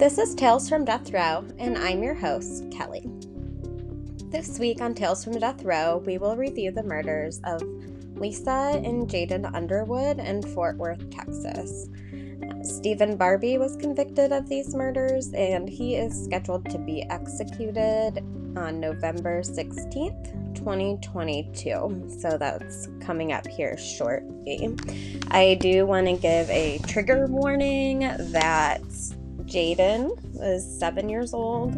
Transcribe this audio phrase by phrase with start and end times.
[0.00, 3.06] This is Tales from Death Row, and I'm your host, Kelly.
[4.30, 7.62] This week on Tales from Death Row, we will review the murders of
[8.14, 11.90] Lisa and Jaden Underwood in Fort Worth, Texas.
[12.62, 18.24] Stephen Barbee was convicted of these murders, and he is scheduled to be executed
[18.56, 22.08] on November 16th, 2022.
[22.18, 24.74] So that's coming up here shortly.
[25.30, 28.80] I do want to give a trigger warning that
[29.50, 31.74] Jaden was seven years old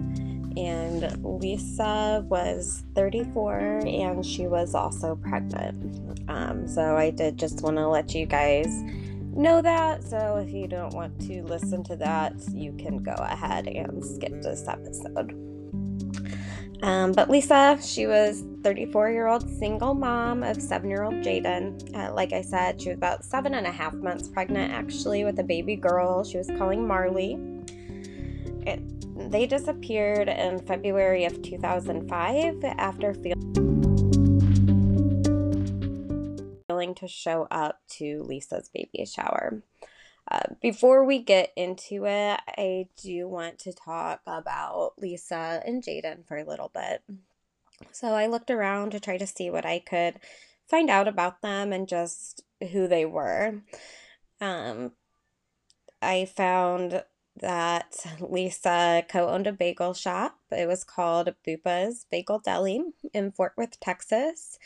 [0.56, 6.20] and Lisa was 34 and she was also pregnant.
[6.28, 8.68] Um, so I did just want to let you guys
[9.34, 10.04] know that.
[10.04, 14.42] So if you don't want to listen to that, you can go ahead and skip
[14.42, 15.32] this episode.
[16.82, 21.96] Um, but Lisa, she was 34 year old single mom of seven year old Jaden.
[21.96, 25.38] Uh, like I said, she was about seven and a half months pregnant actually with
[25.38, 27.38] a baby girl she was calling Marley.
[28.66, 33.14] It, they disappeared in February of 2005 after
[36.68, 39.62] failing to show up to Lisa's baby shower.
[40.30, 46.26] Uh, before we get into it, I do want to talk about Lisa and Jaden
[46.26, 47.02] for a little bit.
[47.90, 50.20] So I looked around to try to see what I could
[50.68, 53.62] find out about them and just who they were.
[54.40, 54.92] Um,
[56.00, 57.04] I found
[57.40, 60.38] that Lisa co owned a bagel shop.
[60.50, 64.58] It was called Bupa's Bagel Deli in Fort Worth, Texas.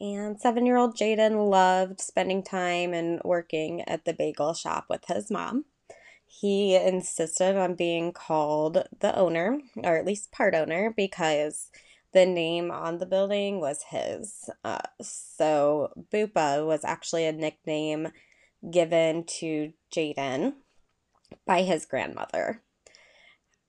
[0.00, 5.04] And seven year old Jaden loved spending time and working at the bagel shop with
[5.06, 5.66] his mom.
[6.26, 11.70] He insisted on being called the owner, or at least part owner, because
[12.12, 14.50] the name on the building was his.
[14.64, 18.08] Uh, so Bupa was actually a nickname
[18.68, 20.54] given to Jaden
[21.46, 22.62] by his grandmother.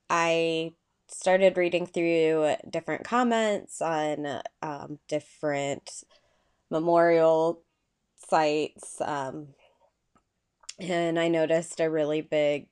[0.10, 0.74] I
[1.08, 6.04] started reading through different comments on um, different
[6.70, 7.62] memorial
[8.30, 9.48] sites, um,
[10.80, 12.68] and I noticed a really big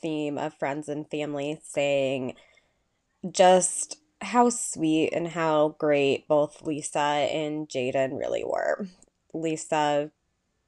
[0.00, 2.34] theme of friends and family saying
[3.30, 8.86] just how sweet and how great both Lisa and Jaden really were.
[9.32, 10.10] Lisa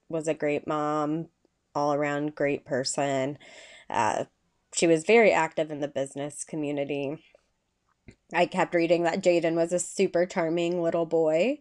[0.09, 1.27] was a great mom,
[1.75, 3.37] all around great person.
[3.89, 4.25] Uh,
[4.73, 7.23] she was very active in the business community.
[8.33, 11.59] I kept reading that Jaden was a super charming little boy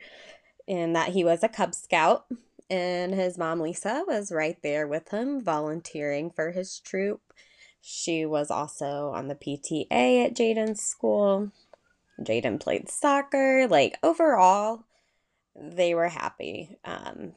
[0.69, 2.27] and that he was a Cub Scout.
[2.69, 7.21] And his mom, Lisa, was right there with him, volunteering for his troop.
[7.81, 11.51] She was also on the PTA at Jaden's school.
[12.21, 13.67] Jaden played soccer.
[13.69, 14.85] Like, overall,
[15.57, 16.79] they were happy.
[16.85, 17.33] Um,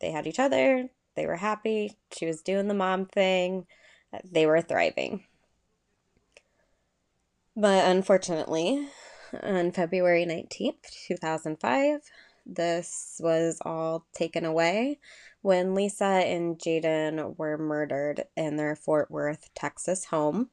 [0.00, 0.90] they had each other.
[1.14, 1.96] They were happy.
[2.12, 3.66] She was doing the mom thing
[4.12, 5.24] uh, they were thriving.
[7.56, 8.88] But unfortunately,
[9.42, 12.00] on February 19th, 2005,
[12.46, 14.98] this was all taken away
[15.42, 20.50] when Lisa and Jaden were murdered in their Fort Worth, Texas home.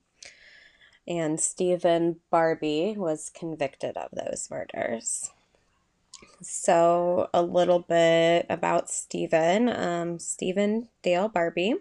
[1.07, 5.31] And Stephen Barbee was convicted of those murders.
[6.41, 9.69] So, a little bit about Stephen.
[9.69, 11.75] Um, Stephen Dale Barbee.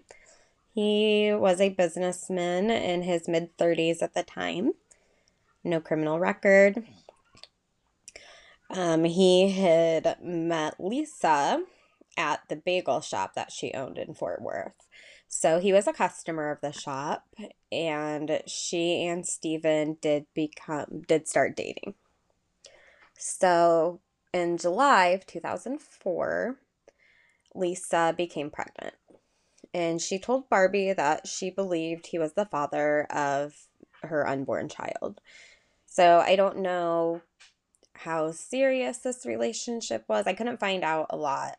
[0.75, 4.73] he was a businessman in his mid 30s at the time,
[5.65, 6.85] no criminal record.
[8.69, 11.65] Um, he had met Lisa
[12.19, 14.87] at the bagel shop that she owned in Fort Worth.
[15.27, 17.25] So he was a customer of the shop,
[17.73, 21.95] and she and Stephen did become did start dating.
[23.17, 24.01] So
[24.33, 26.57] in July of 2004,
[27.55, 28.95] Lisa became pregnant
[29.73, 33.55] and she told Barbee that she believed he was the father of
[34.03, 35.21] her unborn child.
[35.87, 37.23] So I don't know
[37.95, 40.27] how serious this relationship was.
[40.27, 41.59] I couldn't find out a lot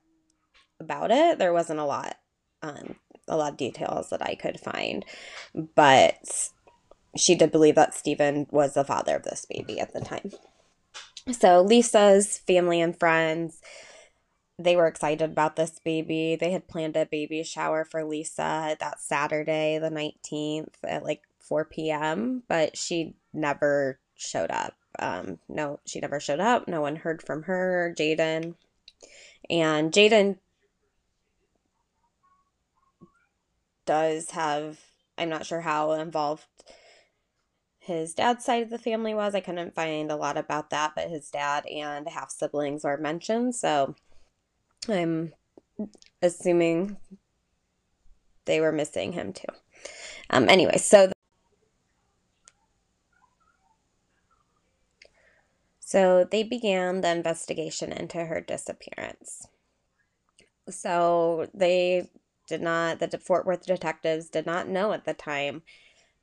[0.80, 1.38] about it.
[1.38, 2.18] There wasn't a lot
[2.62, 2.96] um
[3.28, 5.06] a lot of details that I could find,
[5.76, 6.50] but
[7.16, 10.32] she did believe that Stephen was the father of this baby at the time.
[11.30, 13.62] So Lisa's family and friends
[14.64, 16.36] they were excited about this baby.
[16.36, 21.66] They had planned a baby shower for Lisa that Saturday, the 19th, at like 4
[21.66, 24.76] p.m., but she never showed up.
[25.00, 26.68] Um, no, she never showed up.
[26.68, 28.56] No one heard from her, Jaden.
[29.50, 30.38] And Jaden
[33.86, 34.80] does have,
[35.18, 36.46] I'm not sure how involved
[37.82, 39.34] his dad's side of the family was.
[39.34, 43.56] I couldn't find a lot about that, but his dad and half siblings are mentioned.
[43.56, 43.96] So
[44.88, 45.34] I'm
[46.22, 46.98] assuming
[48.46, 49.48] they were missing him too.
[50.30, 51.08] Um, anyway, so.
[51.08, 51.14] The-
[55.80, 59.48] so they began the investigation into her disappearance.
[60.70, 62.12] So they
[62.48, 65.64] did not, the Fort Worth detectives did not know at the time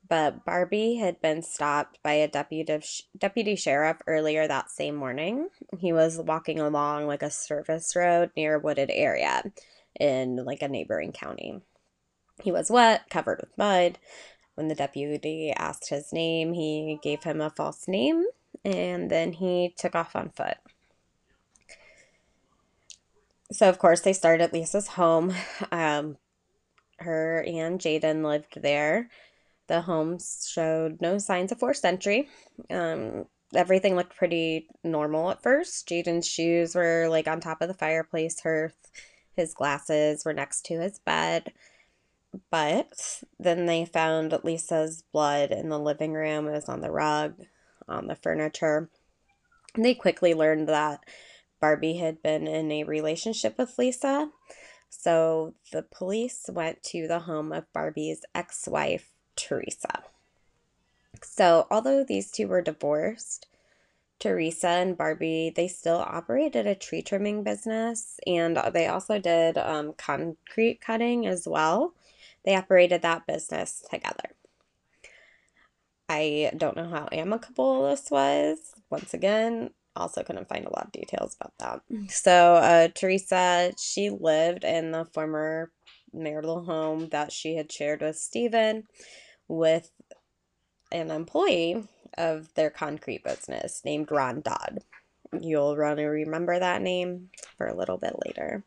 [0.09, 2.81] but Barbee had been stopped by a deputy,
[3.17, 5.49] deputy sheriff earlier that same morning.
[5.77, 9.43] He was walking along like a service road near a wooded area
[9.99, 11.61] in like a neighboring county.
[12.41, 13.99] He was wet, covered with mud.
[14.55, 18.25] When the deputy asked his name, he gave him a false name
[18.65, 20.57] and then he took off on foot.
[23.51, 25.33] So, of course, they started at Lisa's home.
[25.71, 26.17] Um,
[26.99, 29.09] her and Jaden lived there.
[29.69, 32.27] The home showed no signs of forced entry.
[32.71, 35.87] Um, everything looked pretty normal at first.
[35.87, 38.89] Jaden's shoes were like on top of the fireplace hearth.
[39.35, 41.53] His glasses were next to his bed.
[42.49, 46.47] But then they found Lisa's blood in the living room.
[46.47, 47.35] It was on the rug,
[47.87, 48.89] on the furniture.
[49.75, 51.01] They quickly learned that
[51.61, 54.31] Barbee had been in a relationship with Lisa.
[54.89, 60.03] So the police went to the home of Barbee's ex wife, Teresa.
[61.23, 63.47] So, although these two were divorced,
[64.19, 69.93] Teresa and Barbee, they still operated a tree trimming business and they also did um,
[69.97, 71.93] concrete cutting as well.
[72.43, 74.31] They operated that business together.
[76.09, 78.57] I don't know how amicable this was.
[78.89, 81.81] Once again, also couldn't find a lot of details about that.
[82.09, 85.71] So, uh, Teresa, she lived in the former
[86.11, 88.85] marital home that she had shared with Stephen
[89.49, 89.91] with
[90.91, 91.83] an employee
[92.17, 94.79] of their concrete business named Ron Dodd.
[95.37, 98.63] You'll want to remember that name for a little bit later.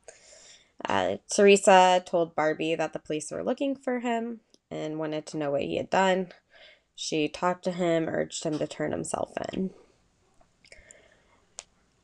[0.86, 4.40] Uh, Teresa told Barbee that the police were looking for him
[4.70, 6.28] and wanted to know what he had done.
[6.94, 9.70] She talked to him, urged him to turn himself in.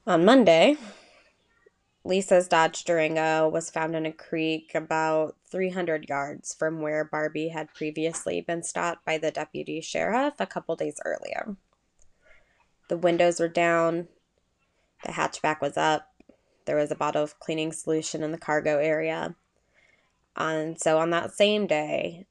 [0.07, 0.77] On Monday,
[2.09, 7.75] Lisa's Dodge Durango was found in a creek about 300 yards from where Barbee had
[7.75, 11.57] previously been stopped by the deputy sheriff a couple days earlier.
[12.89, 14.09] The windows were down,
[15.05, 16.09] the hatchback was up,
[16.65, 19.37] there was a bottle of cleaning solution in the cargo area.
[20.35, 22.25] And so on that same day,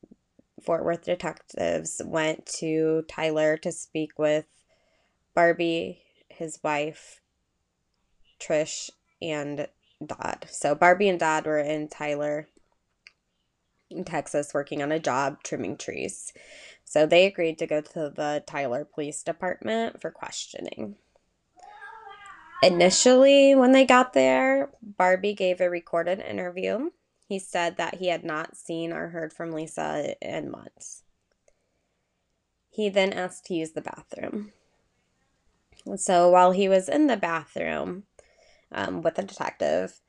[0.60, 4.46] Fort Worth detectives went to Tyler to speak with
[5.36, 6.00] Barbee,
[6.30, 7.22] his wife,
[8.40, 8.90] Trish,
[9.22, 9.68] and
[10.06, 10.48] Dodd.
[10.50, 12.48] So Barbee and Dodd were in Tyler,
[13.90, 16.34] in Texas, working on a job trimming trees.
[16.86, 20.96] So they agreed to go to the Tyler Police Department for questioning.
[22.64, 26.90] Initially, when they got there, Barbee gave a recorded interview.
[27.28, 31.04] He said that he had not seen or heard from Lisa in months.
[32.70, 34.54] He then asked to use the bathroom.
[35.98, 38.04] So while he was in the bathroom
[38.72, 40.02] um, with the detective,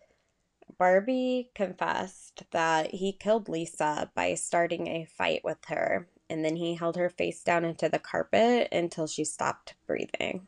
[0.78, 6.74] Barbee confessed that he killed Lisa by starting a fight with her, and then he
[6.74, 10.46] held her face down into the carpet until she stopped breathing.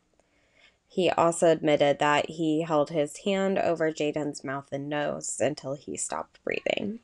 [0.87, 5.97] He also admitted that he held his hand over Jaden's mouth and nose until he
[5.97, 6.99] stopped breathing.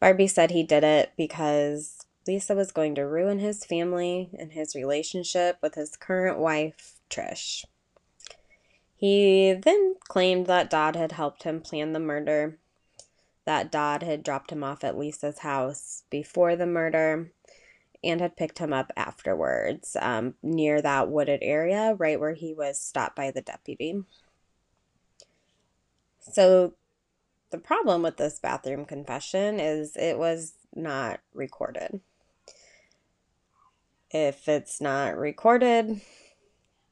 [0.00, 4.74] Barbee said he did it because Lisa was going to ruin his family and his
[4.74, 7.64] relationship with his current wife, Trish.
[9.02, 12.60] He then claimed that Dodd had helped him plan the murder,
[13.44, 17.32] that Dodd had dropped him off at Lisa's house before the murder,
[18.04, 22.80] and had picked him up afterwards um, near that wooded area, right where he was
[22.80, 24.04] stopped by the deputy.
[26.20, 26.74] So,
[27.50, 31.98] the problem with this bathroom confession is it was not recorded.
[34.12, 36.00] If it's not recorded,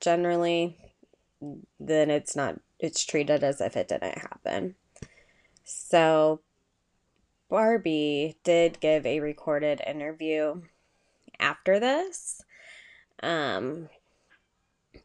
[0.01, 0.90] generally,
[1.79, 4.75] then it's not, it's treated as if it didn't happen.
[5.65, 6.41] So,
[7.51, 10.63] Barbee did give a recorded interview
[11.39, 12.43] after this.
[13.23, 13.89] Um,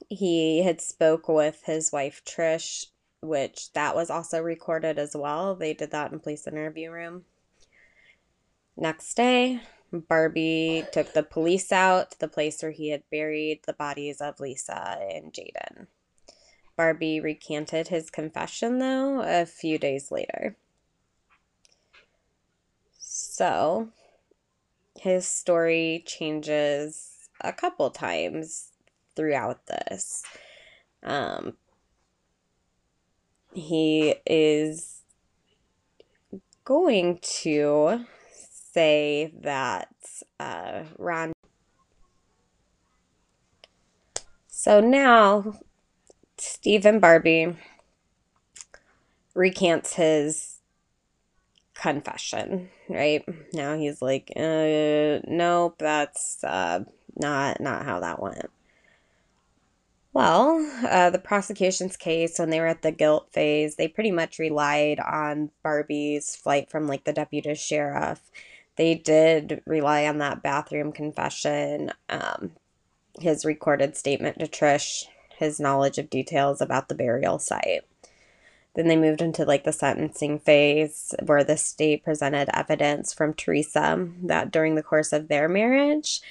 [0.10, 2.88] he had spoke with his wife Trish,
[3.22, 5.56] which that was also recorded as well.
[5.56, 7.26] They did that in police interview room.
[8.78, 9.62] Next day,
[9.94, 14.40] Barbee took the police out to the place where he had buried the bodies of
[14.40, 15.88] Lisa and Jaden.
[16.78, 20.58] Barbee recanted his confession though a few days later.
[22.98, 23.90] So,
[25.00, 28.72] his story changes a couple times
[29.16, 30.24] throughout this.
[31.04, 31.58] Um,
[33.54, 35.02] he is
[36.66, 38.06] going to
[38.74, 39.94] say that
[40.40, 41.32] uh, Ron.
[44.48, 45.60] So now
[46.46, 47.56] Stephen Barbee
[49.34, 50.60] recants his
[51.74, 53.24] confession, right?
[53.54, 56.84] Now he's like, uh, nope, that's uh,
[57.16, 58.50] not not how that went.
[60.14, 64.40] Well, uh, the prosecution's case, when they were at the guilt phase, they pretty much
[64.40, 68.22] relied on Barbee's flight from like the deputy sheriff.
[68.78, 72.52] They did rely on that bathroom confession, um,
[73.20, 75.06] his recorded statement to Trish,
[75.38, 77.82] his knowledge of details about the burial site.
[78.76, 84.10] Then they moved into like the sentencing phase where the state presented evidence from Teresa
[84.24, 86.22] that during the course of their marriage,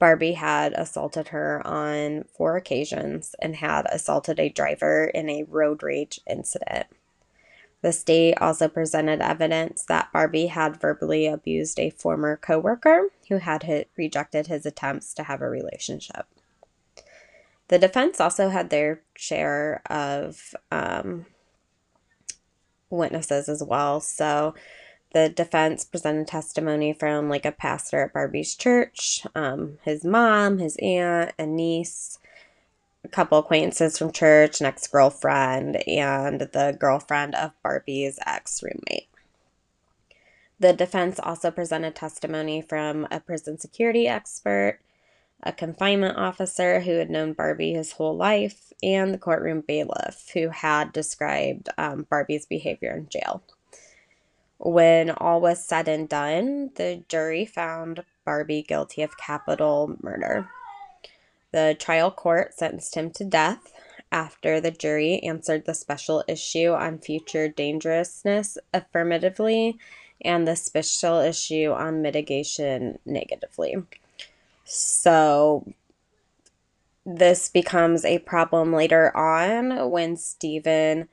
[0.00, 5.82] Barbee had assaulted her on four occasions and had assaulted a driver in a road
[5.82, 6.86] rage incident.
[7.82, 13.86] The state also presented evidence that Barbee had verbally abused a former coworker who had
[13.96, 16.26] rejected his attempts to have a relationship.
[17.68, 21.26] The defense also had their share of um,
[22.90, 24.00] witnesses as well.
[24.00, 24.54] So
[25.12, 30.76] the defense presented testimony from like a pastor at Barbee's church, um, his mom, his
[30.82, 32.18] aunt, a niece,
[33.04, 39.08] a couple acquaintances from church, an ex girlfriend, and the girlfriend of Barbee's ex roommate.
[40.60, 44.80] The defense also presented testimony from a prison security expert,
[45.42, 50.48] a confinement officer who had known Barbee his whole life, and the courtroom bailiff who
[50.48, 53.42] had described um, Barbee's behavior in jail.
[54.58, 60.48] When all was said and done, the jury found Barbee guilty of capital murder.
[61.52, 63.72] The trial court sentenced him to death
[64.10, 69.78] after the jury answered the special issue on future dangerousness affirmatively
[70.22, 73.76] and the special issue on mitigation negatively.
[74.70, 75.66] So,
[77.06, 81.08] this becomes a problem later on when Stephen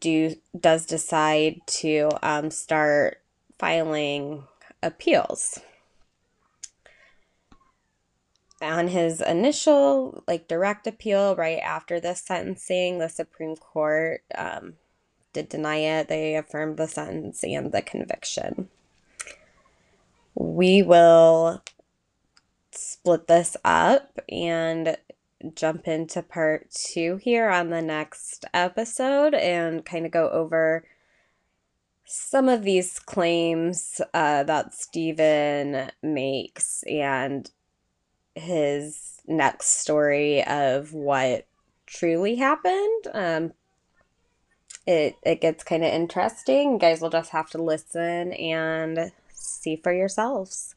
[0.00, 3.22] do does decide to um, start
[3.60, 4.42] filing
[4.82, 5.60] appeals.
[8.60, 14.74] On his initial like direct appeal right after the sentencing the supreme court um,
[15.32, 16.08] did deny it.
[16.08, 18.68] They affirmed the sentence and the conviction.
[20.34, 21.62] We will
[22.78, 24.96] split this up and
[25.54, 30.84] jump into part two here on the next episode and kind of go over
[32.04, 37.50] some of these claims uh, that Stephen makes and
[38.34, 41.46] his next story of what
[41.86, 43.06] truly happened.
[43.12, 43.52] Um,
[44.86, 46.72] it it gets kind of interesting.
[46.72, 50.74] You guys will just have to listen and see for yourselves.